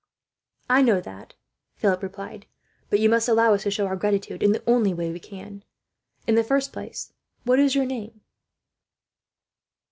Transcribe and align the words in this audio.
"I 0.67 0.81
know 0.81 0.99
that," 0.99 1.35
Philip 1.75 2.01
replied; 2.01 2.47
"but 2.89 2.99
you 2.99 3.07
must 3.07 3.29
allow 3.29 3.53
us 3.53 3.61
to 3.61 3.69
show 3.69 3.85
our 3.85 3.95
gratitude, 3.95 4.41
in 4.41 4.51
the 4.51 4.63
only 4.65 4.95
way 4.95 5.11
we 5.11 5.19
can. 5.19 5.63
In 6.25 6.33
the 6.33 6.43
first 6.43 6.73
place, 6.73 7.13
what 7.43 7.59
is 7.59 7.75
your 7.75 7.85
name?" 7.85 8.21